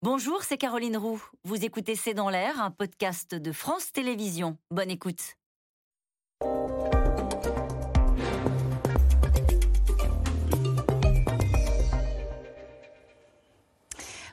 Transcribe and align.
Bonjour, 0.00 0.44
c'est 0.44 0.58
Caroline 0.58 0.96
Roux. 0.96 1.20
Vous 1.42 1.64
écoutez 1.64 1.96
C'est 1.96 2.14
dans 2.14 2.30
l'air, 2.30 2.62
un 2.62 2.70
podcast 2.70 3.34
de 3.34 3.50
France 3.50 3.90
Télévisions. 3.90 4.56
Bonne 4.70 4.92
écoute. 4.92 5.34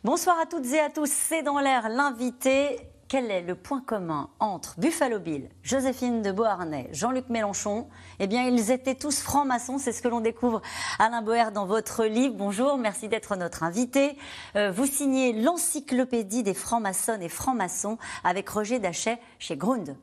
Bonsoir 0.04 0.40
à 0.40 0.46
toutes 0.46 0.68
et 0.68 0.80
à 0.80 0.92
tous, 0.92 1.10
c'est 1.10 1.42
dans 1.42 1.60
l'air 1.60 1.90
l'invité. 1.90 2.78
Quel 3.08 3.30
est 3.30 3.44
le 3.44 3.54
point 3.54 3.82
commun 3.82 4.30
entre 4.40 4.80
Buffalo 4.80 5.20
Bill, 5.20 5.50
Joséphine 5.62 6.24
de 6.24 6.32
Beauharnais, 6.32 6.90
Jean-Luc 6.92 7.30
Mélenchon? 7.30 7.88
Eh 8.18 8.26
bien, 8.26 8.48
ils 8.48 8.72
étaient 8.72 8.96
tous 8.96 9.22
francs-maçons, 9.22 9.78
c'est 9.78 9.92
ce 9.92 10.02
que 10.02 10.08
l'on 10.08 10.22
découvre, 10.22 10.64
Alain 10.98 11.22
Boer, 11.22 11.52
dans 11.54 11.68
votre 11.68 12.06
livre. 12.06 12.34
Bonjour, 12.34 12.78
merci 12.80 13.08
d'être 13.08 13.36
notre 13.36 13.62
invité. 13.62 14.18
Euh, 14.56 14.72
vous 14.72 14.88
signez 14.88 15.34
l'encyclopédie 15.34 16.42
des 16.42 16.56
francs-maçons 16.56 17.22
et 17.22 17.30
francs-maçons 17.30 18.00
avec 18.24 18.50
Roger 18.50 18.80
Dachet 18.80 19.20
chez 19.38 19.56
Grund. 19.56 19.96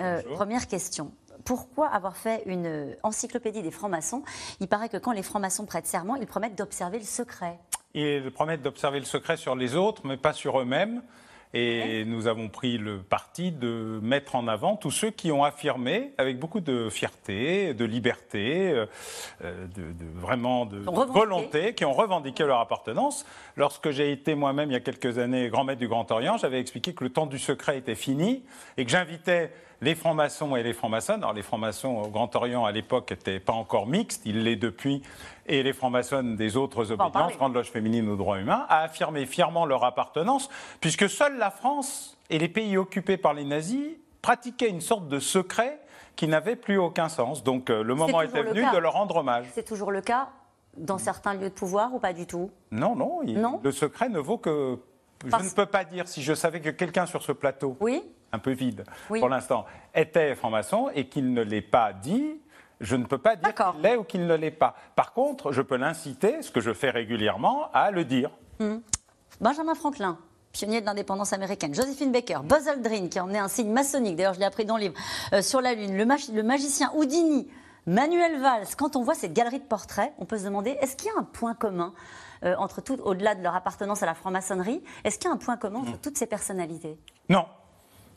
Euh, 0.00 0.22
première 0.34 0.66
question 0.66 1.12
pourquoi 1.44 1.86
avoir 1.86 2.16
fait 2.16 2.42
une 2.46 2.96
encyclopédie 3.04 3.62
des 3.62 3.70
francs-maçons? 3.70 4.24
Il 4.58 4.66
paraît 4.66 4.88
que 4.88 4.96
quand 4.96 5.12
les 5.12 5.22
francs-maçons 5.22 5.64
prêtent 5.64 5.86
serment, 5.86 6.16
ils 6.16 6.26
promettent 6.26 6.56
d'observer 6.56 6.98
le 6.98 7.04
secret. 7.04 7.60
Ils 7.94 8.32
promettent 8.32 8.62
d'observer 8.62 8.98
le 8.98 9.04
secret 9.04 9.36
sur 9.36 9.54
les 9.54 9.76
autres, 9.76 10.02
mais 10.04 10.16
pas 10.16 10.32
sur 10.32 10.58
eux-mêmes. 10.58 11.02
Et 11.54 12.04
nous 12.04 12.26
avons 12.26 12.48
pris 12.48 12.76
le 12.76 12.98
parti 12.98 13.52
de 13.52 13.98
mettre 14.02 14.34
en 14.34 14.48
avant 14.48 14.76
tous 14.76 14.90
ceux 14.90 15.10
qui 15.10 15.30
ont 15.32 15.44
affirmé, 15.44 16.12
avec 16.18 16.38
beaucoup 16.38 16.60
de 16.60 16.88
fierté, 16.90 17.72
de 17.72 17.84
liberté, 17.84 18.70
euh, 18.70 18.86
euh, 19.44 19.66
de, 19.74 19.84
vraiment 20.14 20.66
de 20.66 20.78
volonté, 20.78 21.74
qui 21.74 21.84
ont 21.84 21.92
revendiqué 21.92 22.44
leur 22.44 22.60
appartenance. 22.60 23.24
Lorsque 23.56 23.90
j'ai 23.90 24.12
été 24.12 24.34
moi-même, 24.34 24.70
il 24.70 24.74
y 24.74 24.76
a 24.76 24.80
quelques 24.80 25.18
années, 25.18 25.48
grand 25.48 25.64
maître 25.64 25.80
du 25.80 25.88
Grand 25.88 26.10
Orient, 26.10 26.36
j'avais 26.36 26.60
expliqué 26.60 26.94
que 26.94 27.04
le 27.04 27.10
temps 27.10 27.26
du 27.26 27.38
secret 27.38 27.78
était 27.78 27.94
fini 27.94 28.42
et 28.76 28.84
que 28.84 28.90
j'invitais 28.90 29.50
les 29.80 29.94
francs-maçons 29.94 30.56
et 30.56 30.62
les 30.62 30.72
francs-maçonnes. 30.72 31.22
Alors, 31.22 31.32
les 31.32 31.42
francs-maçons 31.42 31.88
au 31.88 32.08
Grand 32.08 32.34
Orient 32.36 32.64
à 32.64 32.72
l'époque 32.72 33.10
n'étaient 33.10 33.40
pas 33.40 33.52
encore 33.52 33.86
mixtes, 33.86 34.22
il 34.24 34.44
l'est 34.44 34.56
depuis, 34.56 35.02
et 35.46 35.62
les 35.62 35.72
francs-maçonnes 35.72 36.36
des 36.36 36.56
autres 36.56 36.92
obédiences, 36.92 37.36
Grande 37.36 37.54
Loge 37.54 37.70
féminine 37.70 38.08
aux 38.08 38.16
droits 38.16 38.38
humains, 38.38 38.66
a 38.68 38.82
affirmé 38.82 39.26
fièrement 39.26 39.66
leur 39.66 39.84
appartenance, 39.84 40.48
puisque 40.80 41.08
seule 41.08 41.38
la 41.38 41.50
France 41.50 42.18
et 42.30 42.38
les 42.38 42.48
pays 42.48 42.76
occupés 42.76 43.16
par 43.16 43.34
les 43.34 43.44
nazis 43.44 43.96
pratiquaient 44.22 44.70
une 44.70 44.80
sorte 44.80 45.08
de 45.08 45.18
secret 45.18 45.80
qui 46.16 46.26
n'avait 46.26 46.56
plus 46.56 46.78
aucun 46.78 47.08
sens. 47.08 47.44
Donc, 47.44 47.70
euh, 47.70 47.82
le 47.82 47.94
moment 47.94 48.22
était 48.22 48.42
venu 48.42 48.64
de 48.72 48.78
leur 48.78 48.94
rendre 48.94 49.16
hommage. 49.16 49.46
C'est 49.52 49.66
toujours 49.66 49.92
le 49.92 50.00
cas 50.00 50.28
dans 50.76 50.98
certains 50.98 51.34
lieux 51.34 51.48
de 51.48 51.54
pouvoir 51.54 51.94
ou 51.94 51.98
pas 51.98 52.12
du 52.12 52.26
tout? 52.26 52.50
Non, 52.70 52.96
non, 52.96 53.20
non? 53.24 53.60
le 53.62 53.72
secret 53.72 54.08
ne 54.08 54.18
vaut 54.18 54.38
que 54.38 54.78
je 55.24 55.36
ne 55.36 55.54
peux 55.54 55.66
pas 55.66 55.84
dire 55.84 56.08
si 56.08 56.22
je 56.22 56.34
savais 56.34 56.60
que 56.60 56.70
quelqu'un 56.70 57.06
sur 57.06 57.22
ce 57.22 57.32
plateau 57.32 57.76
oui 57.80 58.02
un 58.36 58.38
peu 58.38 58.52
vide 58.52 58.84
pour 59.08 59.28
l'instant, 59.28 59.64
était 59.94 60.34
franc-maçon 60.34 60.90
et 60.94 61.08
qu'il 61.08 61.32
ne 61.32 61.42
l'ait 61.42 61.62
pas 61.62 61.92
dit, 61.92 62.40
je 62.80 62.96
ne 62.96 63.04
peux 63.04 63.18
pas 63.18 63.36
dire 63.36 63.54
qu'il 63.54 63.82
l'est 63.82 63.96
ou 63.96 64.04
qu'il 64.04 64.26
ne 64.26 64.34
l'est 64.34 64.50
pas. 64.50 64.76
Par 64.94 65.12
contre, 65.12 65.52
je 65.52 65.62
peux 65.62 65.76
l'inciter, 65.76 66.42
ce 66.42 66.50
que 66.50 66.60
je 66.60 66.72
fais 66.72 66.90
régulièrement, 66.90 67.70
à 67.72 67.90
le 67.90 68.04
dire. 68.04 68.30
Hmm. 68.60 68.78
Benjamin 69.40 69.74
Franklin, 69.74 70.18
pionnier 70.52 70.80
de 70.80 70.86
l'indépendance 70.86 71.32
américaine, 71.32 71.74
Josephine 71.74 72.12
Baker, 72.12 72.38
Buzz 72.44 72.68
Aldrin, 72.68 73.08
qui 73.08 73.18
a 73.18 73.24
emmené 73.24 73.38
un 73.38 73.48
signe 73.48 73.72
maçonnique, 73.72 74.16
d'ailleurs 74.16 74.34
je 74.34 74.40
l'ai 74.40 74.46
appris 74.46 74.64
dans 74.64 74.76
le 74.76 74.82
livre, 74.82 74.94
euh, 75.32 75.42
sur 75.42 75.60
la 75.60 75.74
Lune, 75.74 75.96
le, 75.96 76.04
le 76.04 76.42
magicien 76.42 76.90
Houdini, 76.94 77.48
Manuel 77.86 78.40
Valls. 78.40 78.66
Quand 78.76 78.96
on 78.96 79.02
voit 79.02 79.14
cette 79.14 79.32
galerie 79.32 79.60
de 79.60 79.64
portraits, 79.64 80.12
on 80.18 80.24
peut 80.24 80.38
se 80.38 80.44
demander, 80.44 80.76
est-ce 80.80 80.96
qu'il 80.96 81.06
y 81.06 81.10
a 81.10 81.18
un 81.18 81.24
point 81.24 81.54
commun 81.54 81.92
euh, 82.44 82.54
entre 82.58 82.82
tout, 82.82 82.98
au-delà 83.02 83.34
de 83.34 83.42
leur 83.42 83.54
appartenance 83.54 84.02
à 84.02 84.06
la 84.06 84.14
franc-maçonnerie, 84.14 84.82
est-ce 85.04 85.18
qu'il 85.18 85.28
y 85.28 85.30
a 85.30 85.34
un 85.34 85.38
point 85.38 85.56
commun 85.56 85.80
entre 85.80 85.92
hmm. 85.92 86.00
toutes 86.02 86.18
ces 86.18 86.26
personnalités? 86.26 86.98
Non, 87.28 87.46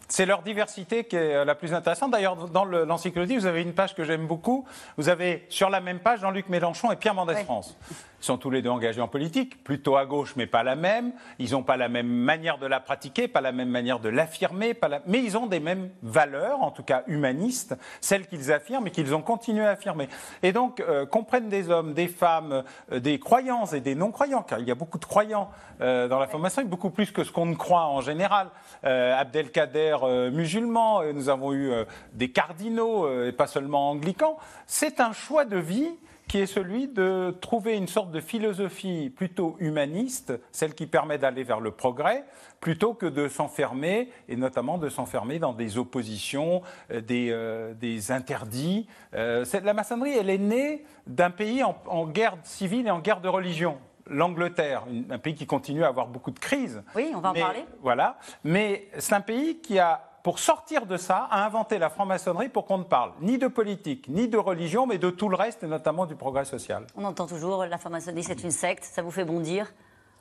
c'est 0.10 0.26
leur 0.26 0.42
diversité 0.42 1.06
qui 1.06 1.16
est 1.16 1.46
la 1.46 1.56
plus 1.56 1.74
intéressante. 1.74 2.12
D'ailleurs, 2.12 2.36
dans 2.36 2.66
l'encyclopédie, 2.66 3.38
vous 3.38 3.46
avez 3.46 3.62
une 3.62 3.74
page 3.74 3.96
que 3.96 4.04
j'aime 4.04 4.28
beaucoup. 4.28 4.66
Vous 4.98 5.08
avez 5.08 5.46
sur 5.50 5.70
la 5.70 5.80
même 5.80 6.00
page 6.00 6.22
Jean-Luc 6.22 6.50
Mélenchon 6.50 6.92
et 6.92 6.96
Pierre 6.96 7.14
Mendès 7.14 7.44
France. 7.44 7.78
Ils 8.22 8.26
sont 8.26 8.38
tous 8.38 8.50
les 8.50 8.62
deux 8.62 8.70
engagés 8.70 9.00
en 9.00 9.08
politique, 9.08 9.64
plutôt 9.64 9.96
à 9.96 10.06
gauche, 10.06 10.34
mais 10.36 10.46
pas 10.46 10.64
la 10.64 10.76
même. 10.76 11.14
Ils 11.38 11.52
n'ont 11.52 11.64
pas 11.64 11.78
la 11.78 11.88
même 11.88 12.08
manière 12.08 12.58
de 12.58 12.66
la 12.68 12.82
pratiquer, 12.82 13.30
pas 13.30 13.40
la 13.40 13.54
même 13.54 13.70
manière 13.70 14.00
de 14.00 14.10
l'affirmer, 14.10 14.78
mais 15.06 15.24
ils 15.24 15.38
ont 15.38 15.48
des 15.48 15.62
mêmes 15.62 15.90
valeurs, 16.04 16.62
en 16.62 16.72
tout 16.72 16.84
cas 16.84 17.04
humanistes, 17.08 17.78
celles 18.02 18.28
qu'ils 18.28 18.52
affirment 18.52 18.88
et 18.88 18.92
qu'ils 18.92 19.16
ont 19.16 19.22
continué 19.22 19.66
à 19.66 19.72
affirmer. 19.72 20.10
Et 20.44 20.52
donc, 20.52 20.82
euh, 20.82 21.06
comprennent 21.06 21.48
des 21.48 21.70
hommes, 21.70 21.94
des 21.94 22.10
femmes, 22.10 22.64
euh, 22.92 23.00
des 23.00 23.20
croyants 23.20 23.66
et 23.68 23.80
des 23.80 23.96
non-croyants, 23.96 24.44
car 24.44 24.60
il 24.60 24.68
y 24.68 24.72
a 24.72 24.76
beaucoup 24.76 24.98
de 24.98 25.06
croyants 25.06 25.50
euh, 25.80 26.10
dans 26.10 26.20
la 26.20 26.28
formation, 26.28 26.62
beaucoup 26.66 26.90
plus 26.90 27.12
que 27.12 27.24
ce 27.24 27.32
qu'on 27.32 27.46
ne 27.46 27.56
croit 27.56 27.86
en 27.86 28.02
général. 28.02 28.50
Abdelkader 28.84 29.96
musulman, 30.08 31.14
nous 31.14 31.30
avons 31.30 31.54
eu 31.54 31.72
des 32.14 32.32
cardinaux, 32.32 33.24
et 33.26 33.32
pas 33.32 33.48
seulement 33.48 33.92
anglicans. 33.92 34.38
C'est 34.68 35.00
un 35.00 35.12
choix 35.12 35.46
de 35.46 35.58
vie 35.58 35.92
qui 36.30 36.38
est 36.38 36.46
celui 36.46 36.88
de 36.88 37.36
trouver 37.42 37.76
une 37.76 37.88
sorte 37.88 38.12
de 38.12 38.22
philosophie 38.22 39.10
plutôt 39.10 39.58
humaniste, 39.60 40.40
celle 40.52 40.76
qui 40.76 40.86
permet 40.86 41.18
d'aller 41.18 41.44
vers 41.44 41.60
le 41.60 41.72
progrès, 41.72 42.24
plutôt 42.60 42.94
que 42.94 43.08
de 43.08 43.28
s'enfermer, 43.28 44.10
et 44.30 44.36
notamment 44.36 44.78
de 44.78 44.90
s'enfermer 44.90 45.40
dans 45.40 45.54
des 45.54 45.80
oppositions, 45.80 46.62
euh, 46.92 47.02
des, 47.02 47.30
euh, 47.32 47.74
interdits. 48.10 48.88
Euh, 49.16 49.44
la 49.64 49.74
maçonnerie, 49.74 50.16
elle 50.18 50.30
est 50.30 50.38
née 50.38 50.86
d'un 51.08 51.32
pays 51.32 51.64
en, 51.64 52.08
guerre 52.08 52.38
civile 52.44 52.86
et 52.86 52.92
en 52.92 53.00
guerre 53.00 53.22
de 53.22 53.28
religion 53.28 53.80
l'Angleterre, 54.10 54.84
un 55.10 55.18
pays 55.18 55.36
qui 55.36 55.46
continue 55.46 55.84
à 55.84 55.88
avoir 55.88 56.08
beaucoup 56.08 56.32
de 56.32 56.40
crises. 56.40 56.84
Oui, 56.96 57.12
on 57.16 57.20
va 57.20 57.32
en 57.32 57.34
parler. 57.34 57.66
Voilà. 57.82 58.18
Mais 58.44 58.90
c'est 58.98 59.14
un 59.14 59.22
pays 59.22 59.60
qui 59.60 59.80
a 59.80 60.06
pour 60.24 60.40
sortir 60.40 60.86
de 60.86 60.98
ça, 60.98 61.28
a 61.32 61.46
inventé 61.46 61.80
la 61.80 61.90
franc-maçonnerie 61.90 62.50
pour 62.50 62.66
qu'on 62.66 62.80
ne 62.80 62.84
parle 62.84 63.14
ni 63.22 63.38
de 63.38 63.48
politique, 63.48 64.08
ni 64.10 64.28
de 64.28 64.38
religion, 64.38 64.86
mais 64.86 64.98
de 64.98 65.10
tout 65.10 65.30
le 65.30 65.36
reste, 65.36 65.64
et 65.64 65.68
notamment 65.68 66.06
du 66.06 66.16
progrès 66.16 66.44
social. 66.44 66.86
On 66.96 67.06
entend 67.06 67.26
toujours 67.26 67.66
la 67.66 67.78
franc-maçonnerie, 67.78 68.24
c'est 68.24 68.44
une 68.44 68.52
secte, 68.52 68.84
ça 68.84 69.02
vous 69.02 69.12
fait 69.12 69.24
bondir 69.24 69.72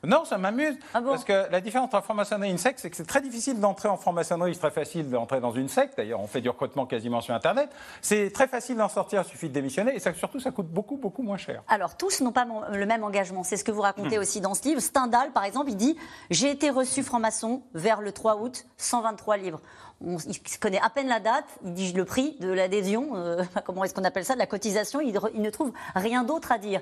non, 0.03 0.23
ça 0.23 0.37
m'amuse. 0.37 0.77
Ah 0.93 1.01
parce 1.01 1.25
que 1.25 1.51
la 1.51 1.59
différence 1.59 1.93
entre 1.93 2.03
franc-maçonnerie 2.03 2.49
et 2.49 2.51
une 2.51 2.57
secte, 2.57 2.79
c'est 2.79 2.89
que 2.89 2.95
c'est 2.95 3.07
très 3.07 3.21
difficile 3.21 3.59
d'entrer 3.59 3.89
en 3.89 3.97
franc-maçonnerie. 3.97 4.53
C'est 4.53 4.61
très 4.61 4.71
facile 4.71 5.09
d'entrer 5.09 5.41
dans 5.41 5.51
une 5.51 5.67
secte. 5.67 5.97
D'ailleurs, 5.97 6.21
on 6.21 6.27
fait 6.27 6.41
du 6.41 6.49
recrutement 6.49 6.85
quasiment 6.85 7.21
sur 7.21 7.33
Internet. 7.33 7.69
C'est 8.01 8.31
très 8.31 8.47
facile 8.47 8.77
d'en 8.77 8.89
sortir, 8.89 9.23
il 9.25 9.29
suffit 9.29 9.49
de 9.49 9.53
démissionner. 9.53 9.95
Et 9.95 9.99
ça, 9.99 10.13
surtout, 10.13 10.39
ça 10.39 10.51
coûte 10.51 10.67
beaucoup, 10.67 10.95
beaucoup 10.95 11.21
moins 11.21 11.37
cher. 11.37 11.63
Alors, 11.67 11.97
tous 11.97 12.21
n'ont 12.21 12.31
pas 12.31 12.47
le 12.71 12.85
même 12.85 13.03
engagement. 13.03 13.43
C'est 13.43 13.57
ce 13.57 13.63
que 13.63 13.71
vous 13.71 13.81
racontez 13.81 14.17
hmm. 14.17 14.21
aussi 14.21 14.41
dans 14.41 14.53
ce 14.53 14.63
livre. 14.63 14.79
Stendhal, 14.79 15.31
par 15.31 15.43
exemple, 15.43 15.69
il 15.69 15.77
dit 15.77 15.97
J'ai 16.29 16.49
été 16.49 16.69
reçu 16.69 17.03
franc-maçon 17.03 17.63
vers 17.73 18.01
le 18.01 18.11
3 18.11 18.37
août, 18.37 18.65
123 18.77 19.37
livres 19.37 19.59
il 20.01 20.59
connaît 20.59 20.79
à 20.79 20.89
peine 20.89 21.07
la 21.07 21.19
date, 21.19 21.45
il 21.63 21.73
dit 21.73 21.91
le 21.91 22.05
prix 22.05 22.37
de 22.39 22.49
l'adhésion, 22.49 23.15
euh, 23.15 23.43
comment 23.65 23.83
est-ce 23.83 23.93
qu'on 23.93 24.03
appelle 24.03 24.25
ça, 24.25 24.33
de 24.33 24.39
la 24.39 24.45
cotisation, 24.45 25.01
il, 25.01 25.13
ne 25.13 25.49
trouve 25.49 25.73
rien 25.95 26.23
d'autre 26.23 26.51
à 26.51 26.57
dire. 26.57 26.81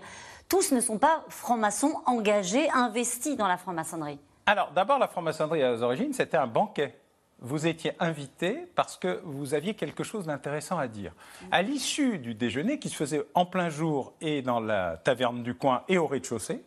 Tous 0.50 0.72
ne 0.72 0.80
sont 0.80 0.98
pas 0.98 1.26
francs-maçons 1.30 1.94
engagés, 2.06 2.70
investis 2.72 3.36
dans 3.36 3.48
la 3.48 3.58
franc-maçonnerie. 3.58 4.20
Alors 4.46 4.72
d'abord, 4.72 4.98
la 4.98 5.08
franc-maçonnerie 5.08 5.62
à 5.62 5.76
l'origine, 5.76 6.14
c'était 6.14 6.38
un 6.38 6.48
banquet. 6.48 6.98
Vous 7.40 7.68
étiez 7.68 7.92
invité 8.00 8.66
parce 8.76 8.98
que 8.98 9.22
vous 9.24 9.54
aviez 9.54 9.74
quelque 9.76 10.04
chose 10.04 10.26
d'intéressant 10.26 10.78
à 10.78 10.88
dire. 10.88 11.14
À 11.52 11.62
l'issue 11.62 12.18
du 12.18 12.34
déjeuner, 12.34 12.80
qui 12.80 12.90
se 12.90 12.96
faisait 12.96 13.24
en 13.36 13.46
plein 13.46 13.70
jour 13.70 14.14
et 14.22 14.42
dans 14.42 14.60
la 14.60 14.98
taverne 14.98 15.44
du 15.44 15.54
coin 15.54 15.84
et 15.88 15.98
au 15.98 16.08
rez-de-chaussée, 16.08 16.64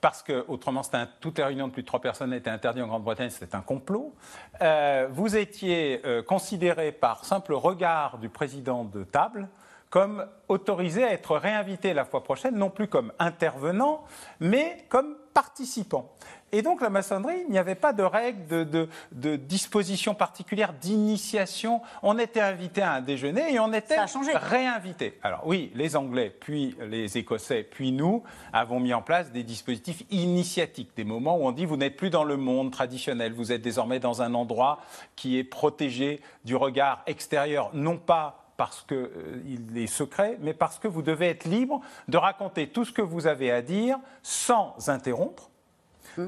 parce 0.00 0.22
que 0.22 0.44
autrement, 0.48 0.82
un, 0.92 1.06
toute 1.20 1.38
réunion 1.38 1.68
de 1.68 1.72
plus 1.72 1.82
de 1.82 1.86
trois 1.86 2.00
personnes 2.00 2.32
était 2.32 2.50
interdite 2.50 2.82
en 2.82 2.86
Grande-Bretagne, 2.86 3.30
c'était 3.30 3.54
un 3.54 3.60
complot. 3.60 4.14
Euh, 4.62 5.08
vous 5.10 5.36
étiez 5.36 6.00
euh, 6.04 6.22
considéré 6.22 6.92
par 6.92 7.24
simple 7.24 7.52
regard 7.52 8.18
du 8.18 8.28
président 8.28 8.84
de 8.84 9.04
table 9.04 9.48
comme 9.90 10.26
autorisé 10.48 11.04
à 11.04 11.12
être 11.12 11.36
réinvité 11.36 11.94
la 11.94 12.04
fois 12.04 12.22
prochaine, 12.22 12.56
non 12.56 12.70
plus 12.70 12.88
comme 12.88 13.12
intervenant, 13.18 14.04
mais 14.40 14.84
comme 14.88 15.16
participant. 15.32 16.12
Et 16.50 16.62
donc 16.62 16.80
la 16.80 16.88
maçonnerie, 16.88 17.42
il 17.46 17.52
n'y 17.52 17.58
avait 17.58 17.74
pas 17.74 17.92
de 17.92 18.02
règles, 18.02 18.66
de, 18.66 18.88
de, 19.12 19.36
dispositions 19.36 20.14
particulières, 20.14 20.72
d'initiation. 20.72 21.82
On 22.02 22.18
était 22.18 22.40
invité 22.40 22.80
à 22.80 22.94
un 22.94 23.00
déjeuner 23.02 23.52
et 23.52 23.60
on 23.60 23.72
était 23.72 23.98
réinvité. 24.34 25.18
Alors 25.22 25.42
oui, 25.44 25.70
les 25.74 25.94
Anglais, 25.94 26.34
puis 26.40 26.74
les 26.80 27.18
Écossais, 27.18 27.62
puis 27.62 27.92
nous 27.92 28.22
avons 28.52 28.80
mis 28.80 28.94
en 28.94 29.02
place 29.02 29.30
des 29.30 29.42
dispositifs 29.42 30.02
initiatiques, 30.10 30.96
des 30.96 31.04
moments 31.04 31.36
où 31.36 31.46
on 31.46 31.52
dit 31.52 31.66
vous 31.66 31.76
n'êtes 31.76 31.96
plus 31.96 32.10
dans 32.10 32.24
le 32.24 32.38
monde 32.38 32.72
traditionnel, 32.72 33.34
vous 33.34 33.52
êtes 33.52 33.62
désormais 33.62 34.00
dans 34.00 34.22
un 34.22 34.32
endroit 34.32 34.80
qui 35.16 35.38
est 35.38 35.44
protégé 35.44 36.20
du 36.44 36.56
regard 36.56 37.02
extérieur, 37.06 37.70
non 37.74 37.98
pas 37.98 38.47
parce 38.58 38.82
qu'il 38.82 38.96
euh, 38.96 39.76
est 39.76 39.86
secret, 39.86 40.36
mais 40.40 40.52
parce 40.52 40.78
que 40.78 40.88
vous 40.88 41.00
devez 41.00 41.28
être 41.28 41.44
libre 41.44 41.80
de 42.08 42.18
raconter 42.18 42.68
tout 42.68 42.84
ce 42.84 42.92
que 42.92 43.00
vous 43.00 43.26
avez 43.26 43.50
à 43.52 43.62
dire 43.62 43.98
sans 44.22 44.90
interrompre, 44.90 45.48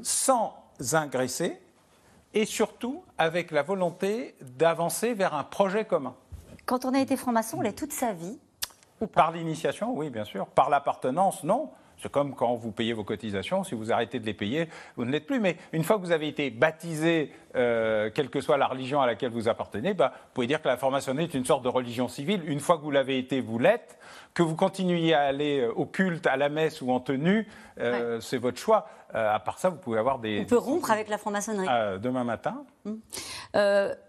sans 0.03 0.57
ingresser 0.93 1.61
et 2.33 2.47
surtout 2.47 3.03
avec 3.19 3.51
la 3.51 3.63
volonté 3.63 4.37
d'avancer 4.41 5.13
vers 5.13 5.35
un 5.35 5.43
projet 5.43 5.85
commun. 5.85 6.15
Quand 6.67 6.85
on 6.85 6.95
a 6.95 7.01
été 7.01 7.17
franc-maçon, 7.17 7.59
on 7.59 7.63
l'est 7.63 7.77
toute 7.77 7.93
sa 7.93 8.13
vie 8.13 8.39
ou 9.01 9.09
Par 9.09 9.33
l'initiation, 9.33 9.93
oui, 9.93 10.09
bien 10.09 10.25
sûr. 10.25 10.47
Par 10.47 10.71
l'appartenance, 10.71 11.43
non. 11.43 11.71
C'est 12.03 12.11
comme 12.11 12.35
quand 12.35 12.55
vous 12.55 12.73
payez 12.73 12.93
vos 12.93 13.05
cotisations, 13.05 13.63
si 13.65 13.75
vous 13.75 13.93
arrêtez 13.93 14.19
de 14.21 14.27
les 14.27 14.35
payer, 14.35 14.69
vous 14.97 15.05
ne 15.05 15.11
l'êtes 15.11 15.27
plus. 15.27 15.41
Mais 15.41 15.57
une 15.73 15.85
fois 15.85 15.97
que 15.97 16.03
vous 16.03 16.13
avez 16.13 16.29
été 16.29 16.51
baptisé, 16.51 17.33
euh, 17.57 18.11
quelle 18.15 18.31
que 18.31 18.41
soit 18.41 18.57
la 18.57 18.67
religion 18.67 19.01
à 19.01 19.07
laquelle 19.07 19.33
vous 19.33 19.49
appartenez, 19.49 19.93
bah, 19.93 20.13
vous 20.15 20.35
pouvez 20.35 20.47
dire 20.47 20.63
que 20.63 20.69
la 20.69 20.77
franc-maçonnerie 20.77 21.25
est 21.25 21.35
une 21.35 21.45
sorte 21.45 21.63
de 21.63 21.69
religion 21.69 22.09
civile. 22.09 22.43
Une 22.47 22.61
fois 22.61 22.79
que 22.79 22.83
vous 22.83 22.91
l'avez 22.91 23.19
été, 23.19 23.41
vous 23.41 23.59
l'êtes. 23.59 23.99
Que 24.33 24.43
vous 24.43 24.55
continuiez 24.55 25.13
à 25.13 25.23
aller 25.23 25.61
euh, 25.61 25.73
au 25.75 25.87
culte, 25.87 26.27
à 26.27 26.37
la 26.37 26.49
messe 26.49 26.81
ou 26.81 26.91
en 26.91 27.01
tenue, 27.01 27.49
euh, 27.81 28.21
c'est 28.21 28.39
votre 28.39 28.59
choix. 28.59 28.87
à 29.13 29.41
part 29.41 29.59
ça, 29.59 29.69
vous 29.69 29.77
pouvez 29.77 29.99
avoir 29.99 30.21
des... 30.21 30.41
On 30.41 30.45
peut 30.45 30.57
rompre 30.57 30.91
avec 30.91 31.09
la 31.09 31.19
franc-maçonnerie. 31.19 31.67
demain 32.01 32.25
matin. 32.25 32.65
Hum. 32.87 33.01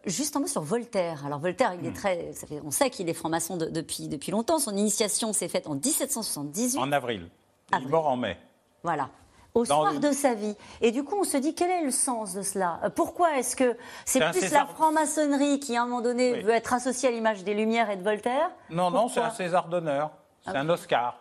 juste 0.05 0.35
un 0.35 0.41
mot 0.41 0.47
sur 0.47 0.61
Voltaire. 0.61 1.25
Alors 1.25 1.39
Voltaire, 1.39 1.73
il 1.73 1.87
est 1.87 2.51
hum. 2.53 2.61
on 2.63 2.71
sait 2.71 2.89
qu'il 2.89 3.09
est 3.09 3.13
franc-maçon 3.13 3.57
depuis, 3.57 4.07
depuis 4.07 4.31
longtemps. 4.31 4.59
Son 4.59 4.77
initiation 4.77 5.33
s'est 5.33 5.49
faite 5.49 5.67
en 5.67 5.73
1778. 5.73 6.77
En 6.77 6.91
avril. 6.91 7.29
Il 7.73 7.85
est 7.85 7.89
mort 7.89 8.07
en 8.07 8.17
mai. 8.17 8.37
Voilà 8.83 9.09
au 9.53 9.65
soir 9.65 9.99
de 9.99 10.11
sa 10.11 10.33
vie. 10.33 10.55
Et 10.81 10.91
du 10.91 11.03
coup, 11.03 11.15
on 11.19 11.23
se 11.23 11.37
dit 11.37 11.53
quel 11.53 11.69
est 11.69 11.83
le 11.83 11.91
sens 11.91 12.33
de 12.33 12.41
cela? 12.41 12.79
Euh, 12.83 12.89
Pourquoi 12.89 13.37
est-ce 13.37 13.55
que 13.55 13.77
c'est 14.05 14.19
plus 14.31 14.51
la 14.51 14.65
franc-maçonnerie 14.65 15.59
qui, 15.59 15.75
à 15.75 15.83
un 15.83 15.85
moment 15.85 16.01
donné, 16.01 16.41
veut 16.41 16.51
être 16.51 16.73
associée 16.73 17.09
à 17.09 17.11
l'image 17.11 17.43
des 17.43 17.53
Lumières 17.53 17.89
et 17.89 17.97
de 17.97 18.03
Voltaire? 18.03 18.49
Non, 18.69 18.91
non, 18.91 19.09
c'est 19.09 19.21
un 19.21 19.31
César 19.31 19.67
d'honneur. 19.67 20.11
C'est 20.45 20.51
ah 20.55 20.59
un 20.59 20.69
Oscar 20.69 21.17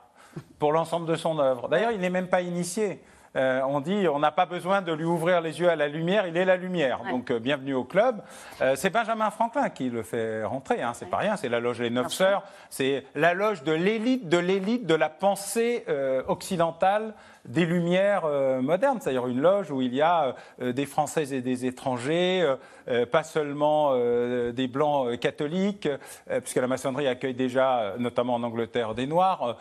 pour 0.58 0.72
l'ensemble 0.72 1.06
de 1.06 1.16
son 1.16 1.38
œuvre. 1.38 1.68
D'ailleurs, 1.68 1.90
il 1.90 2.00
n'est 2.00 2.10
même 2.10 2.28
pas 2.28 2.40
initié. 2.40 3.02
Euh, 3.36 3.60
on 3.68 3.80
dit 3.80 4.08
on 4.08 4.18
n'a 4.18 4.32
pas 4.32 4.46
besoin 4.46 4.82
de 4.82 4.92
lui 4.92 5.04
ouvrir 5.04 5.40
les 5.40 5.60
yeux 5.60 5.70
à 5.70 5.76
la 5.76 5.86
lumière, 5.86 6.26
il 6.26 6.36
est 6.36 6.44
la 6.44 6.56
lumière. 6.56 7.00
Donc 7.08 7.30
euh, 7.30 7.38
bienvenue 7.38 7.74
au 7.74 7.84
club. 7.84 8.22
Euh, 8.60 8.74
c'est 8.74 8.90
Benjamin 8.90 9.30
Franklin 9.30 9.70
qui 9.70 9.88
le 9.88 10.02
fait 10.02 10.42
rentrer, 10.42 10.82
hein, 10.82 10.92
c'est 10.94 11.08
pas 11.08 11.18
rien, 11.18 11.36
c'est 11.36 11.48
la 11.48 11.60
loge 11.60 11.80
Les 11.80 11.90
Neuf 11.90 12.08
Sœurs, 12.08 12.42
c'est 12.70 13.04
la 13.14 13.34
loge 13.34 13.62
de 13.62 13.72
l'élite, 13.72 14.28
de 14.28 14.38
l'élite 14.38 14.84
de 14.86 14.94
la 14.94 15.08
pensée 15.08 15.84
occidentale 16.26 17.14
des 17.44 17.64
Lumières 17.64 18.26
modernes, 18.60 18.98
c'est-à-dire 19.00 19.26
une 19.26 19.40
loge 19.40 19.70
où 19.70 19.80
il 19.80 19.94
y 19.94 20.02
a 20.02 20.34
des 20.60 20.86
Français 20.86 21.32
et 21.32 21.40
des 21.40 21.66
étrangers, 21.66 22.54
pas 23.10 23.22
seulement 23.22 23.94
des 24.52 24.68
Blancs 24.68 25.18
catholiques, 25.18 25.88
puisque 26.28 26.56
la 26.56 26.66
maçonnerie 26.66 27.08
accueille 27.08 27.34
déjà, 27.34 27.94
notamment 27.98 28.34
en 28.34 28.42
Angleterre, 28.42 28.94
des 28.94 29.06
Noirs. 29.06 29.56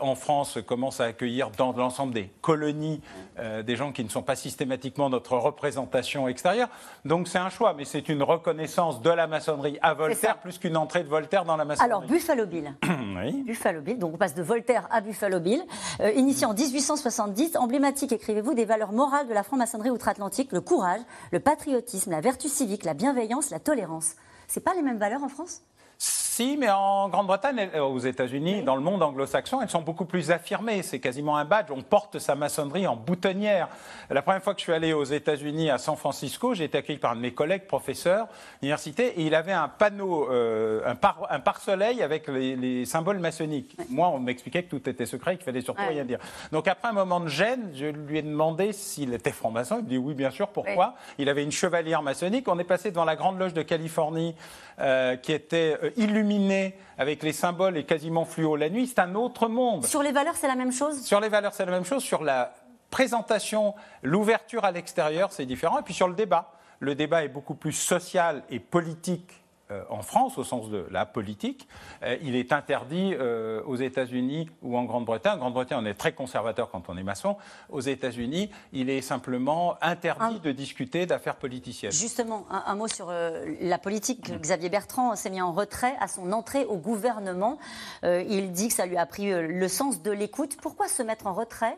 en 0.00 0.14
France, 0.14 0.58
commence 0.66 1.00
à 1.00 1.04
accueillir 1.04 1.50
dans 1.50 1.72
l'ensemble 1.72 2.14
des 2.14 2.30
colonies 2.40 3.00
euh, 3.38 3.62
des 3.62 3.76
gens 3.76 3.92
qui 3.92 4.04
ne 4.04 4.08
sont 4.08 4.22
pas 4.22 4.36
systématiquement 4.36 5.08
notre 5.08 5.36
représentation 5.36 6.28
extérieure. 6.28 6.68
Donc 7.04 7.28
c'est 7.28 7.38
un 7.38 7.48
choix, 7.48 7.74
mais 7.74 7.84
c'est 7.84 8.08
une 8.08 8.22
reconnaissance 8.22 9.02
de 9.02 9.10
la 9.10 9.26
maçonnerie 9.26 9.78
à 9.82 9.94
Voltaire 9.94 10.38
plus 10.38 10.58
qu'une 10.58 10.76
entrée 10.76 11.02
de 11.02 11.08
Voltaire 11.08 11.44
dans 11.44 11.56
la 11.56 11.64
maçonnerie. 11.64 11.90
Alors 11.90 12.02
Buffalo 12.02 12.46
Bill. 12.46 12.74
oui. 12.84 13.42
Buffalo 13.42 13.80
Bill, 13.80 13.98
donc 13.98 14.14
on 14.14 14.18
passe 14.18 14.34
de 14.34 14.42
Voltaire 14.42 14.86
à 14.90 15.00
Buffalo 15.00 15.40
Bill. 15.40 15.62
Euh, 16.00 16.10
initié 16.12 16.46
en 16.46 16.54
1870, 16.54 17.56
emblématique, 17.56 18.12
écrivez-vous, 18.12 18.54
des 18.54 18.64
valeurs 18.64 18.92
morales 18.92 19.28
de 19.28 19.34
la 19.34 19.42
franc-maçonnerie 19.42 19.90
outre-Atlantique, 19.90 20.52
le 20.52 20.60
courage, 20.60 21.00
le 21.32 21.40
patriotisme, 21.40 22.10
la 22.10 22.20
vertu 22.20 22.48
civique, 22.48 22.84
la 22.84 22.94
bienveillance, 22.94 23.50
la 23.50 23.60
tolérance. 23.60 24.14
C'est 24.48 24.64
pas 24.64 24.74
les 24.74 24.82
mêmes 24.82 24.98
valeurs 24.98 25.22
en 25.22 25.28
France? 25.28 25.62
Si, 26.40 26.56
mais 26.56 26.70
en 26.70 27.10
Grande-Bretagne, 27.10 27.68
aux 27.80 27.98
États-Unis, 27.98 28.62
dans 28.62 28.74
le 28.74 28.80
monde 28.80 29.02
anglo-saxon, 29.02 29.60
elles 29.60 29.68
sont 29.68 29.82
beaucoup 29.82 30.06
plus 30.06 30.30
affirmées. 30.30 30.82
C'est 30.82 30.98
quasiment 30.98 31.36
un 31.36 31.44
badge. 31.44 31.70
On 31.70 31.82
porte 31.82 32.18
sa 32.18 32.34
maçonnerie 32.34 32.86
en 32.86 32.96
boutonnière. 32.96 33.68
La 34.08 34.22
première 34.22 34.42
fois 34.42 34.54
que 34.54 34.60
je 34.60 34.64
suis 34.64 34.72
allé 34.72 34.94
aux 34.94 35.04
États-Unis, 35.04 35.68
à 35.68 35.76
San 35.76 35.96
Francisco, 35.96 36.54
j'ai 36.54 36.64
été 36.64 36.78
accueilli 36.78 36.98
par 36.98 37.10
un 37.10 37.16
de 37.16 37.20
mes 37.20 37.34
collègues, 37.34 37.66
professeur 37.66 38.26
d'université, 38.62 39.20
et 39.20 39.26
il 39.26 39.34
avait 39.34 39.52
un 39.52 39.68
panneau, 39.68 40.30
euh, 40.30 40.80
un, 40.86 41.40
pare-soleil 41.40 42.02
avec 42.02 42.26
les, 42.28 42.86
symboles 42.86 43.18
maçonniques. 43.18 43.76
Moi, 43.90 44.08
on 44.08 44.18
m'expliquait 44.18 44.62
que 44.62 44.70
tout 44.70 44.88
était 44.88 45.04
secret, 45.04 45.36
qu'il 45.36 45.44
fallait 45.44 45.60
surtout 45.60 45.82
rien 45.86 46.06
dire. 46.06 46.20
Donc 46.52 46.68
après 46.68 46.88
un 46.88 46.92
moment 46.92 47.20
de 47.20 47.28
gêne, 47.28 47.70
je 47.74 47.84
lui 47.84 48.16
ai 48.16 48.22
demandé 48.22 48.72
s'il 48.72 49.12
était 49.12 49.32
franc-maçon. 49.32 49.76
Il 49.80 49.84
me 49.84 49.88
dit 49.90 49.98
oui, 49.98 50.14
bien 50.14 50.30
sûr. 50.30 50.48
Pourquoi? 50.48 50.94
Il 51.18 51.28
avait 51.28 51.44
une 51.44 51.52
chevalière 51.52 52.00
maçonnique. 52.00 52.48
On 52.48 52.58
est 52.58 52.64
passé 52.64 52.90
devant 52.90 53.04
la 53.04 53.16
Grande 53.16 53.38
Loge 53.38 53.52
de 53.52 53.62
Californie, 53.62 54.34
euh, 54.80 55.16
qui 55.16 55.32
était 55.32 55.76
euh, 55.82 55.90
avec 56.98 57.22
les 57.22 57.32
symboles 57.32 57.76
et 57.76 57.84
quasiment 57.84 58.24
fluo 58.24 58.56
la 58.56 58.68
nuit, 58.68 58.86
c'est 58.86 59.00
un 59.00 59.14
autre 59.14 59.48
monde. 59.48 59.84
Sur 59.84 60.02
les 60.02 60.12
valeurs, 60.12 60.36
c'est 60.36 60.48
la 60.48 60.56
même 60.56 60.72
chose? 60.72 61.02
Sur 61.02 61.20
les 61.20 61.28
valeurs, 61.28 61.54
c'est 61.54 61.64
la 61.64 61.72
même 61.72 61.84
chose. 61.84 62.02
Sur 62.02 62.22
la 62.22 62.52
présentation, 62.90 63.74
l'ouverture 64.02 64.64
à 64.64 64.70
l'extérieur, 64.70 65.32
c'est 65.32 65.46
différent. 65.46 65.78
Et 65.78 65.82
puis 65.82 65.94
sur 65.94 66.08
le 66.08 66.14
débat, 66.14 66.52
le 66.78 66.94
débat 66.94 67.24
est 67.24 67.28
beaucoup 67.28 67.54
plus 67.54 67.72
social 67.72 68.42
et 68.50 68.58
politique 68.58 69.42
en 69.88 70.02
France, 70.02 70.38
au 70.38 70.44
sens 70.44 70.70
de 70.70 70.86
la 70.90 71.06
politique, 71.06 71.68
euh, 72.02 72.16
il 72.22 72.36
est 72.36 72.52
interdit 72.52 73.14
euh, 73.14 73.62
aux 73.64 73.76
États-Unis 73.76 74.50
ou 74.62 74.76
en 74.76 74.84
Grande-Bretagne. 74.84 75.34
En 75.34 75.38
Grande-Bretagne, 75.38 75.78
on 75.82 75.86
est 75.86 75.94
très 75.94 76.12
conservateur 76.12 76.70
quand 76.70 76.88
on 76.88 76.96
est 76.96 77.02
maçon. 77.02 77.36
Aux 77.68 77.80
États-Unis, 77.80 78.50
il 78.72 78.90
est 78.90 79.00
simplement 79.00 79.76
interdit 79.82 80.40
de 80.40 80.52
discuter 80.52 81.06
d'affaires 81.06 81.36
politiciennes. 81.36 81.92
Justement, 81.92 82.46
un, 82.50 82.74
mot 82.74 82.88
sur 82.88 83.12
la 83.12 83.78
politique. 83.78 84.32
Xavier 84.40 84.68
Bertrand 84.68 85.14
s'est 85.16 85.30
mis 85.30 85.40
en 85.40 85.52
retrait 85.52 85.94
à 86.00 86.08
son 86.08 86.32
entrée 86.32 86.64
au 86.64 86.76
gouvernement. 86.76 87.58
il 88.02 88.52
dit 88.52 88.68
que 88.68 88.74
ça 88.74 88.86
lui 88.86 88.96
a 88.96 89.06
pris 89.06 89.30
le 89.30 89.68
sens 89.68 90.02
de 90.02 90.10
l'écoute. 90.10 90.56
Pourquoi 90.60 90.88
se 90.88 91.02
mettre 91.02 91.26
en 91.26 91.34
retrait 91.34 91.76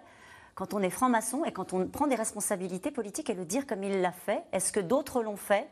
quand 0.54 0.74
on 0.74 0.80
est 0.80 0.90
franc-maçon 0.90 1.44
et 1.44 1.52
quand 1.52 1.72
on 1.72 1.86
prend 1.86 2.06
des 2.06 2.14
responsabilités 2.14 2.90
politiques 2.90 3.30
et 3.30 3.34
le 3.34 3.44
dire 3.44 3.66
comme 3.66 3.82
il 3.82 4.00
l'a 4.00 4.12
fait? 4.12 4.42
Est-ce 4.52 4.72
que 4.72 4.80
d'autres 4.80 5.22
l'ont 5.22 5.36
fait? 5.36 5.68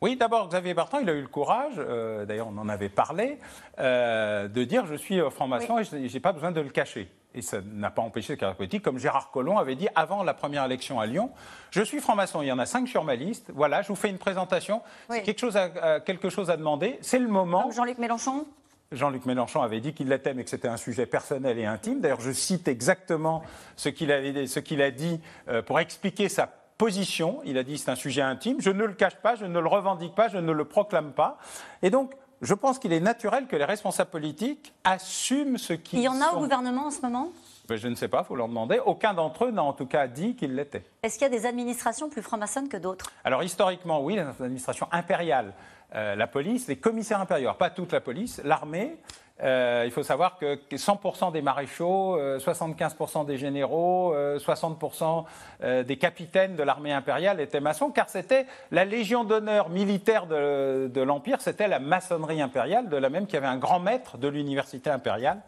Oui, 0.00 0.16
d'abord, 0.16 0.48
Xavier 0.48 0.74
Bertrand, 0.74 0.98
il 0.98 1.08
a 1.08 1.12
eu 1.12 1.20
le 1.20 1.28
courage, 1.28 1.74
euh, 1.78 2.26
d'ailleurs 2.26 2.48
on 2.48 2.58
en 2.58 2.68
avait 2.68 2.88
parlé, 2.88 3.38
euh, 3.78 4.48
de 4.48 4.64
dire 4.64 4.86
je 4.86 4.94
suis 4.94 5.18
franc-maçon 5.30 5.78
et 5.78 5.84
je 5.84 5.96
n'ai 5.96 6.20
pas 6.20 6.32
besoin 6.32 6.52
de 6.52 6.60
le 6.60 6.70
cacher. 6.70 7.10
Et 7.36 7.42
ça 7.42 7.58
n'a 7.64 7.90
pas 7.90 8.02
empêché 8.02 8.34
le 8.34 8.36
carrière 8.36 8.56
politique, 8.56 8.82
comme 8.82 8.98
Gérard 8.98 9.30
Collomb 9.30 9.58
avait 9.58 9.74
dit 9.74 9.88
avant 9.94 10.22
la 10.22 10.34
première 10.34 10.64
élection 10.64 11.00
à 11.00 11.06
Lyon, 11.06 11.30
je 11.70 11.82
suis 11.82 12.00
franc-maçon, 12.00 12.42
il 12.42 12.46
y 12.46 12.52
en 12.52 12.58
a 12.58 12.66
cinq 12.66 12.86
sur 12.86 13.02
ma 13.02 13.16
liste, 13.16 13.50
voilà, 13.54 13.82
je 13.82 13.88
vous 13.88 13.96
fais 13.96 14.10
une 14.10 14.18
présentation, 14.18 14.82
c'est 15.08 15.22
quelque 15.22 15.40
chose, 15.40 15.56
à, 15.56 16.00
quelque 16.00 16.28
chose 16.28 16.50
à 16.50 16.56
demander, 16.56 16.98
c'est 17.00 17.18
le 17.18 17.28
moment. 17.28 17.70
Jean-Luc 17.70 17.98
Mélenchon? 17.98 18.46
Jean-Luc 18.92 19.26
Mélenchon 19.26 19.62
avait 19.62 19.80
dit 19.80 19.92
qu'il 19.92 20.08
l'était, 20.08 20.34
mais 20.34 20.44
que 20.44 20.50
c'était 20.50 20.68
un 20.68 20.76
sujet 20.76 21.06
personnel 21.06 21.58
et 21.58 21.66
intime. 21.66 22.00
D'ailleurs, 22.00 22.20
je 22.20 22.30
cite 22.30 22.68
exactement 22.68 23.42
ce 23.76 23.88
qu'il 23.88 24.12
a 24.12 24.90
dit 24.90 25.20
euh, 25.48 25.62
pour 25.62 25.80
expliquer 25.80 26.28
sa 26.28 26.46
position. 26.78 27.40
Il 27.44 27.58
a 27.58 27.62
dit 27.62 27.78
c'est 27.78 27.90
un 27.90 27.96
sujet 27.96 28.22
intime. 28.22 28.60
Je 28.60 28.70
ne 28.70 28.84
le 28.84 28.94
cache 28.94 29.16
pas, 29.16 29.34
je 29.34 29.46
ne 29.46 29.60
le 29.60 29.68
revendique 29.68 30.14
pas, 30.14 30.28
je 30.28 30.38
ne 30.38 30.52
le 30.52 30.64
proclame 30.64 31.12
pas. 31.12 31.38
Et 31.82 31.90
donc, 31.90 32.12
je 32.42 32.54
pense 32.54 32.78
qu'il 32.78 32.92
est 32.92 33.00
naturel 33.00 33.46
que 33.46 33.56
les 33.56 33.64
responsables 33.64 34.10
politiques 34.10 34.74
assument 34.84 35.58
ce 35.58 35.72
qui. 35.72 35.96
Il 35.96 36.02
y 36.02 36.08
en 36.08 36.20
a 36.20 36.32
au 36.32 36.40
gouvernement 36.40 36.86
en 36.86 36.90
ce 36.90 37.00
moment? 37.00 37.28
Ben, 37.68 37.78
je 37.78 37.88
ne 37.88 37.94
sais 37.94 38.08
pas, 38.08 38.20
il 38.20 38.26
faut 38.26 38.36
leur 38.36 38.48
demander. 38.48 38.78
Aucun 38.84 39.14
d'entre 39.14 39.46
eux 39.46 39.50
n'a 39.50 39.62
en 39.62 39.72
tout 39.72 39.86
cas 39.86 40.06
dit 40.06 40.36
qu'il 40.36 40.54
l'était. 40.54 40.84
Est-ce 41.02 41.14
qu'il 41.14 41.22
y 41.22 41.34
a 41.34 41.38
des 41.38 41.46
administrations 41.46 42.10
plus 42.10 42.20
franc-maçonnes 42.20 42.68
que 42.68 42.76
d'autres? 42.76 43.10
Alors 43.24 43.42
historiquement, 43.42 44.02
oui, 44.02 44.16
les 44.16 44.20
administrations 44.20 44.86
impériales, 44.92 45.54
euh, 45.94 46.14
la 46.14 46.26
police, 46.26 46.66
les 46.66 46.76
commissaires 46.76 47.20
impériaux, 47.20 47.54
pas 47.58 47.70
toute 47.70 47.92
la 47.92 48.02
police, 48.02 48.42
l'armée, 48.44 48.98
euh, 49.42 49.82
il 49.84 49.90
faut 49.90 50.04
savoir 50.04 50.38
que 50.38 50.56
100% 50.70 51.32
des 51.32 51.42
maréchaux, 51.42 52.18
75% 52.38 53.22
euh, 53.22 53.24
des 53.24 53.36
généraux, 53.36 54.14
60% 54.14 55.24
euh, 55.62 55.82
des 55.82 55.96
capitaines 55.96 56.54
de 56.54 56.62
l'armée 56.62 56.92
impériale 56.92 57.40
étaient 57.40 57.60
maçons, 57.60 57.90
car 57.90 58.08
c'était 58.08 58.46
la 58.70 58.84
légion 58.84 59.24
d'honneur 59.24 59.70
militaire 59.70 60.26
de, 60.26 61.00
l'Empire, 61.00 61.40
c'était 61.40 61.66
la 61.66 61.80
maçonnerie 61.80 62.40
impériale, 62.40 62.88
de 62.88 62.96
la 62.96 63.10
même 63.10 63.26
qu'il 63.26 63.34
y 63.34 63.38
avait 63.38 63.46
un 63.46 63.58
grand 63.58 63.80
maître 63.80 64.18
de 64.18 64.28
l'université 64.28 64.88
impériale, 64.88 65.40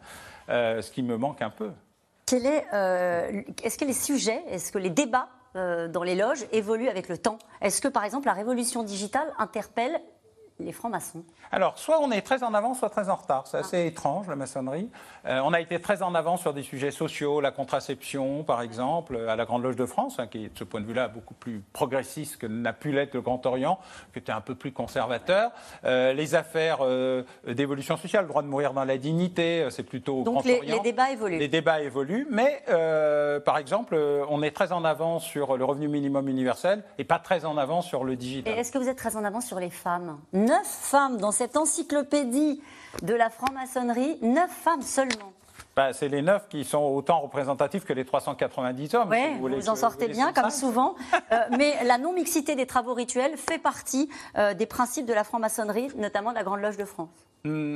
ce 0.49 0.91
qui 0.91 1.01
me 1.01 1.17
manque 1.17 1.41
un 1.41 1.49
peu. 1.49 1.71
Est-ce 2.29 3.77
que 3.77 3.85
les 3.85 3.93
sujets, 3.93 4.43
est-ce 4.49 4.71
que 4.71 4.77
les 4.77 4.89
débats 4.89 5.29
dans 5.55 6.03
les 6.03 6.15
loges 6.15 6.45
évoluent 6.51 6.89
avec 6.89 7.07
le 7.07 7.17
temps? 7.17 7.39
Est-ce 7.61 7.81
que, 7.81 7.87
par 7.87 8.03
exemple, 8.03 8.27
la 8.27 8.33
révolution 8.33 8.83
digitale 8.83 9.33
interpelle 9.39 10.01
les 10.59 10.71
francs-maçons 10.71 11.23
Alors, 11.51 11.77
soit 11.77 11.99
on 12.01 12.11
est 12.11 12.21
très 12.21 12.43
en 12.43 12.53
avance, 12.53 12.79
soit 12.79 12.89
très 12.89 13.09
en 13.09 13.15
retard. 13.15 13.45
C'est 13.45 13.57
assez 13.57 13.85
étrange, 13.85 14.27
la 14.27 14.35
maçonnerie. 14.35 14.89
Euh, 15.25 15.39
on 15.43 15.53
a 15.53 15.61
été 15.61 15.79
très 15.79 16.01
en 16.01 16.15
avance 16.15 16.41
sur 16.41 16.53
des 16.53 16.63
sujets 16.63 16.91
sociaux, 16.91 17.41
la 17.41 17.51
contraception, 17.51 18.43
par 18.43 18.61
exemple, 18.61 19.17
à 19.27 19.35
la 19.35 19.45
Grande 19.45 19.63
Loge 19.63 19.75
de 19.75 19.85
France, 19.85 20.19
hein, 20.19 20.27
qui 20.27 20.45
est 20.45 20.53
de 20.53 20.57
ce 20.57 20.63
point 20.63 20.81
de 20.81 20.85
vue-là 20.85 21.09
beaucoup 21.09 21.35
plus 21.35 21.61
progressiste 21.73 22.37
que 22.37 22.47
n'a 22.47 22.73
pu 22.73 22.91
l'être 22.91 23.13
le 23.13 23.21
Grand 23.21 23.45
Orient, 23.45 23.79
qui 24.13 24.19
était 24.19 24.31
un 24.31 24.41
peu 24.41 24.55
plus 24.55 24.71
conservateur. 24.71 25.51
Euh, 25.85 26.13
les 26.13 26.33
affaires 26.33 26.79
euh, 26.81 27.23
d'évolution 27.47 27.97
sociale, 27.97 28.23
le 28.23 28.29
droit 28.29 28.41
de 28.41 28.47
mourir 28.47 28.73
dans 28.73 28.85
la 28.85 28.97
dignité, 28.97 29.67
c'est 29.69 29.83
plutôt 29.83 30.21
au 30.21 30.23
Donc 30.23 30.35
Grand 30.35 30.45
les, 30.45 30.57
Orient. 30.57 30.75
les 30.75 30.79
débats 30.81 31.11
évoluent. 31.11 31.37
Les 31.37 31.47
débats 31.47 31.81
évoluent, 31.81 32.27
mais 32.31 32.63
par 33.45 33.57
exemple, 33.57 33.95
on 34.29 34.41
est 34.41 34.51
très 34.51 34.71
en 34.71 34.83
avance 34.83 35.23
sur 35.23 35.55
le 35.57 35.65
revenu 35.65 35.87
minimum 35.87 36.27
universel 36.27 36.83
et 36.97 37.03
pas 37.03 37.19
très 37.19 37.45
en 37.45 37.57
avance 37.57 37.85
sur 37.85 38.03
le 38.03 38.15
digital. 38.15 38.57
Est-ce 38.57 38.71
que 38.71 38.77
vous 38.77 38.89
êtes 38.89 38.97
très 38.97 39.15
en 39.15 39.23
avance 39.23 39.45
sur 39.45 39.59
les 39.59 39.69
femmes? 39.69 40.17
Neuf 40.47 40.65
femmes 40.65 41.17
dans 41.17 41.31
cette 41.31 41.57
encyclopédie 41.57 42.61
de 43.01 43.13
la 43.13 43.29
franc-maçonnerie, 43.29 44.17
neuf 44.21 44.49
femmes 44.49 44.81
seulement. 44.81 45.33
Bah, 45.75 45.93
c'est 45.93 46.07
les 46.07 46.21
neuf 46.21 46.47
qui 46.49 46.63
sont 46.63 46.79
autant 46.79 47.19
représentatifs 47.19 47.85
que 47.85 47.93
les 47.93 48.05
390 48.05 48.95
hommes. 48.95 49.09
Oui, 49.11 49.37
vous, 49.39 49.69
en 49.69 49.75
sortez 49.75 50.07
bien, 50.07 50.33
comme 50.33 50.49
souvent. 50.49 50.95
Euh, 51.31 51.39
mais 51.57 51.83
la 51.83 51.97
non-mixité 51.97 52.55
des 52.55 52.65
travaux 52.65 52.93
rituels 52.93 53.35
fait 53.35 53.57
partie 53.57 54.09
euh, 54.37 54.53
des 54.53 54.65
principes 54.65 55.05
de 55.05 55.13
la 55.13 55.25
franc-maçonnerie, 55.25 55.89
notamment 55.97 56.29
de 56.29 56.35
la 56.35 56.43
Grande 56.43 56.61
Loge 56.61 56.77
de 56.77 56.85
France. 56.85 57.26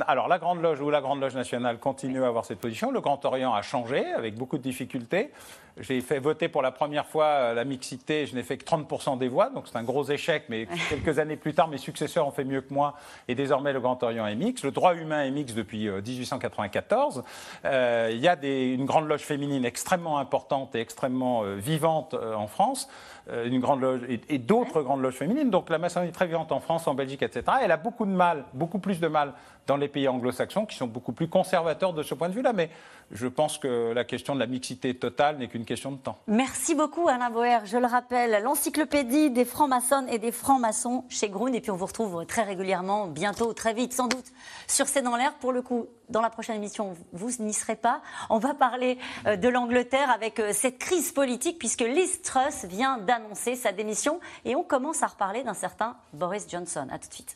Alors 0.08 0.28
la 0.28 0.40
Grande 0.40 0.62
Loge 0.62 0.82
ou 0.82 0.90
la 0.90 1.01
Grande 1.01 1.22
Loge 1.22 1.36
nationale 1.36 1.80
continue 1.80 2.24
à 2.24 2.28
avoir 2.28 2.46
cette 2.46 2.60
position. 2.60 2.92
Le 2.92 3.01
Grand 3.01 3.24
Orient 3.25 3.54
a 3.54 3.62
changé 3.62 4.06
avec 4.13 4.36
beaucoup 4.36 4.58
de 4.58 4.63
difficultés. 4.63 5.32
J'ai 5.80 6.01
fait 6.01 6.20
voter 6.20 6.50
pour 6.50 6.62
la 6.62 6.72
première 6.72 7.06
fois 7.06 7.25
euh, 7.25 7.54
la 7.54 7.63
mixité, 7.63 8.25
je 8.25 8.36
n'ai 8.36 8.44
fait 8.44 8.58
que 8.58 8.66
30% 8.66 9.18
des 9.18 9.30
voix, 9.30 9.50
donc 9.50 9.68
c'est 9.68 9.78
un 9.78 9.84
gros 9.84 10.04
échec, 10.04 10.44
mais 10.50 10.68
quelques 10.90 11.18
années 11.18 11.38
plus 11.38 11.54
tard, 11.54 11.70
mes 11.70 11.78
successeurs 11.78 12.28
ont 12.28 12.32
fait 12.32 12.44
mieux 12.44 12.62
que 12.62 12.74
moi, 12.74 12.96
et 13.28 13.36
désormais 13.36 13.72
le 13.72 13.80
Grand 13.80 14.01
Orient 14.04 14.28
est 14.28 14.36
mix. 14.36 14.63
Le 14.63 14.72
droit 14.72 14.96
humain 14.96 15.24
est 15.24 15.32
mix 15.32 15.54
depuis 15.54 15.90
1894. 15.90 17.20
Euh, 17.20 17.22
euh, 17.72 18.10
il 18.12 18.20
y 18.20 18.28
a 18.28 18.38
une 18.44 18.86
grande 18.86 19.08
loge 19.08 19.22
féminine 19.22 19.63
extrêmement 19.63 20.18
importante 20.20 20.75
et 20.75 20.82
extrêmement 20.82 21.44
vivante 21.44 22.13
en 22.13 22.48
France. 22.48 22.90
Une 23.46 23.60
grande 23.60 23.82
loge 23.82 24.01
et, 24.08 24.38
d'autres 24.40 24.82
grandes 24.82 25.01
loges 25.01 25.16
féminines. 25.16 25.50
Donc 25.50 25.70
la 25.70 25.78
maçonnerie 25.78 26.10
est 26.10 26.13
très 26.13 26.28
vivante 26.28 26.51
en 26.51 26.60
France, 26.60 26.88
en 26.88 26.96
Belgique, 26.96 27.22
etc. 27.22 27.44
Elle 27.62 27.72
a 27.72 27.78
beaucoup 27.78 28.06
de 28.06 28.12
mal, 28.12 28.46
beaucoup 28.54 28.80
plus 28.80 29.00
de 29.00 29.08
mal 29.08 29.34
dans 29.68 29.77
les 29.77 29.88
pays 29.88 30.08
anglo-saxons 30.08 30.65
qui 30.65 30.75
sont 30.75 30.88
beaucoup 30.88 31.13
plus 31.13 31.27
conservateurs 31.27 31.94
de 31.94 32.03
ce 32.03 32.13
point 32.13 32.30
de 32.30 32.34
vue-là. 32.34 32.53
Mais 32.53 32.70
je 33.12 33.27
pense 33.27 33.58
que 33.58 33.91
la 33.94 34.03
question 34.03 34.36
de 34.36 34.39
la 34.39 34.48
mixité 34.48 34.96
totale 34.96 35.38
n'est 35.38 35.48
qu'une 35.48 35.65
question 35.65 35.91
de 35.91 35.98
temps. 35.98 36.18
Merci 36.27 36.75
beaucoup 36.75 37.08
Alain 37.08 37.30
Boer. 37.30 37.60
Je 37.65 37.77
le 37.77 37.86
rappelle, 37.86 38.41
l'encyclopédie 38.44 39.32
des 39.32 39.46
francs-maçons 39.46 40.08
et 40.10 40.18
des 40.18 40.32
francs-maçons 40.32 41.06
chez 41.10 41.30
Grun. 41.30 41.53
Et 41.53 41.62
puis 41.62 41.72
on 41.72 41.75
vous 41.75 41.86
retrouve 41.86 42.25
très 42.25 42.44
régulièrement, 42.44 43.08
bientôt, 43.08 43.53
très 43.53 43.74
vite, 43.74 43.94
sans 43.94 44.08
doute, 44.08 44.25
sur 44.68 44.88
C'est 44.88 45.01
dans 45.01 45.15
l'air. 45.15 45.34
Pour 45.36 45.51
le 45.51 45.62
coup, 45.62 45.88
dans 46.10 46.22
la 46.22 46.30
prochaine 46.30 46.56
émission, 46.56 46.96
vous 47.12 47.32
n'y 47.39 47.53
serez 47.53 47.75
pas. 47.75 48.01
On 48.30 48.39
va 48.39 48.53
parler 48.53 48.98
euh, 49.27 49.36
de 49.36 49.50
l'Angleterre 49.50 50.10
avec 50.10 50.39
euh, 50.39 50.51
cette 50.53 50.77
crise 50.77 51.12
politique 51.12 51.60
puisque 51.60 51.82
Liz 51.82 52.22
Truss 52.22 52.65
vient 52.65 52.98
d'annoncer 52.98 53.56
sa 53.56 53.72
démission 53.72 54.20
et 54.46 54.56
on 54.56 54.63
commence 54.63 55.03
à 55.03 55.08
reparler 55.08 55.44
d'un 55.44 55.53
certain 55.53 55.96
Boris 56.13 56.48
Johnson. 56.50 56.88
À 56.91 57.00
tout 57.00 57.10
de 57.10 57.13
suite. 57.13 57.36